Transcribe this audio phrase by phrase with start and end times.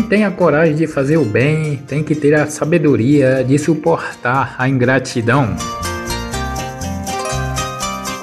[0.00, 4.54] Quem tem a coragem de fazer o bem tem que ter a sabedoria de suportar
[4.56, 5.54] a ingratidão.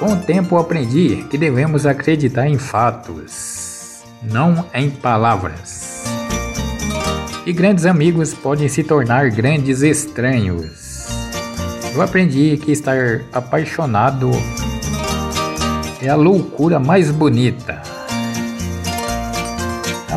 [0.00, 6.02] Com o tempo aprendi que devemos acreditar em fatos, não em palavras.
[7.46, 11.06] E grandes amigos podem se tornar grandes estranhos.
[11.94, 14.32] Eu aprendi que estar apaixonado
[16.02, 17.87] é a loucura mais bonita.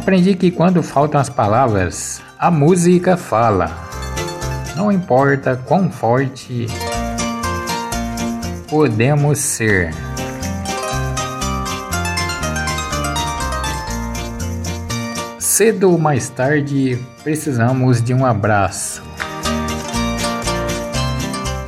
[0.02, 3.70] Aprendi que quando faltam as palavras, a música fala.
[4.76, 6.66] Não importa quão forte
[8.68, 9.94] podemos ser.
[15.38, 19.04] Cedo ou mais tarde, precisamos de um abraço.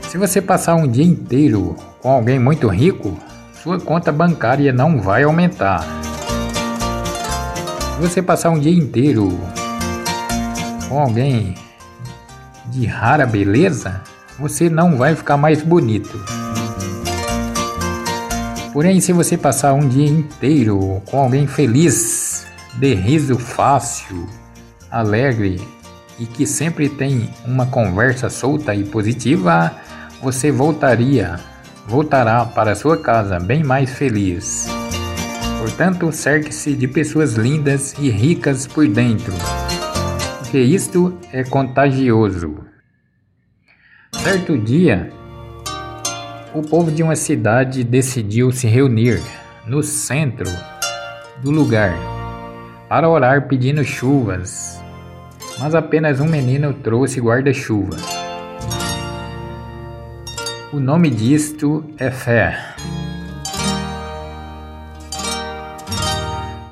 [0.09, 3.15] Se você passar um dia inteiro com alguém muito rico,
[3.61, 5.85] sua conta bancária não vai aumentar.
[8.03, 9.39] Você passar um dia inteiro
[10.89, 11.55] com alguém
[12.65, 14.01] de rara beleza,
[14.37, 16.21] você não vai ficar mais bonito.
[18.73, 24.27] Porém, se você passar um dia inteiro com alguém feliz, de riso fácil,
[24.91, 25.61] alegre
[26.19, 29.71] e que sempre tem uma conversa solta e positiva,
[30.21, 31.39] você voltaria,
[31.87, 34.67] voltará para sua casa bem mais feliz.
[35.63, 39.31] Portanto, cerque-se de pessoas lindas e ricas por dentro,
[40.39, 42.65] porque isto é contagioso.
[44.11, 45.09] Certo dia,
[46.53, 49.21] o povo de uma cidade decidiu se reunir
[49.65, 50.51] no centro
[51.41, 51.97] do lugar
[52.89, 54.83] para orar pedindo chuvas,
[55.59, 57.95] mas apenas um menino trouxe guarda-chuva.
[60.73, 62.59] O nome disto é fé.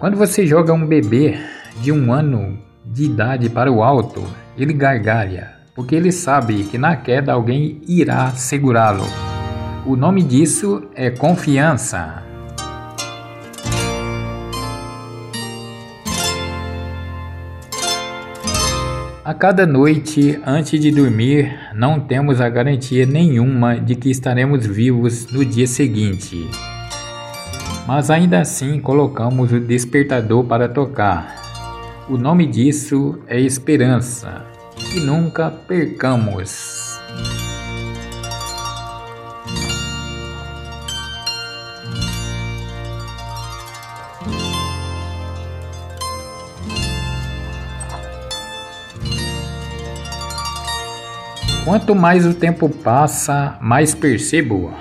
[0.02, 1.38] Quando você joga um bebê
[1.80, 4.24] de um ano de idade para o alto,
[4.58, 9.06] ele gargalha, porque ele sabe que na queda alguém irá segurá-lo.
[9.86, 12.24] O nome disso é confiança.
[19.24, 25.32] A cada noite, antes de dormir, não temos a garantia nenhuma de que estaremos vivos
[25.32, 26.50] no dia seguinte.
[27.94, 32.06] Mas ainda assim colocamos o despertador para tocar.
[32.08, 34.46] O nome disso é esperança.
[34.96, 36.98] E nunca percamos.
[51.66, 54.74] Quanto mais o tempo passa, mais percebo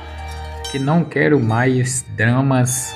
[0.70, 2.94] que não quero mais dramas,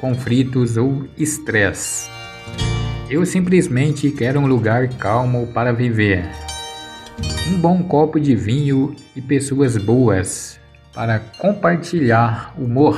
[0.00, 2.08] conflitos ou estresse.
[3.10, 6.24] Eu simplesmente quero um lugar calmo para viver.
[7.48, 10.60] Um bom copo de vinho e pessoas boas
[10.94, 12.96] para compartilhar humor.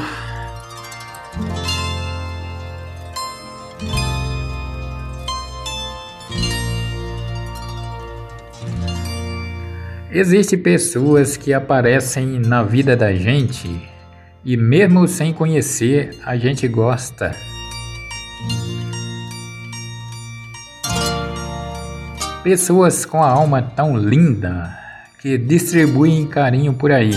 [10.10, 13.90] Existem pessoas que aparecem na vida da gente
[14.44, 17.34] e, mesmo sem conhecer, a gente gosta.
[22.42, 24.76] Pessoas com a alma tão linda
[25.20, 27.14] que distribuem carinho por aí.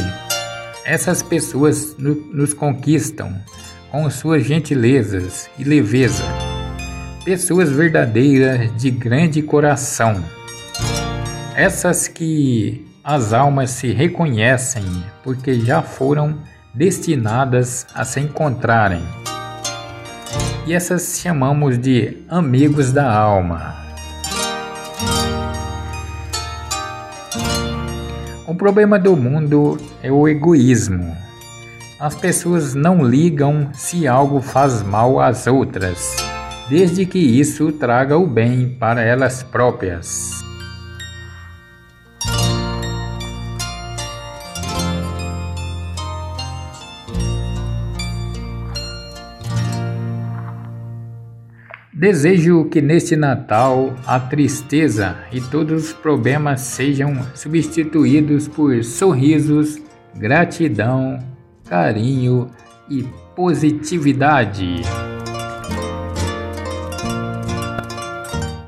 [0.85, 3.33] Essas pessoas no, nos conquistam
[3.91, 6.23] com suas gentilezas e leveza.
[7.23, 10.23] Pessoas verdadeiras de grande coração
[11.55, 14.83] essas que as almas se reconhecem
[15.23, 16.37] porque já foram
[16.75, 19.01] destinadas a se encontrarem.
[20.67, 23.75] E essas chamamos de amigos da alma.
[28.45, 31.15] O problema do mundo é o egoísmo.
[31.99, 36.15] As pessoas não ligam se algo faz mal às outras,
[36.69, 40.43] desde que isso traga o bem para elas próprias.
[51.97, 59.81] Desejo que neste Natal a tristeza e todos os problemas sejam substituídos por sorrisos,
[60.13, 61.17] gratidão,
[61.63, 62.49] carinho
[62.89, 63.03] e
[63.33, 64.81] positividade.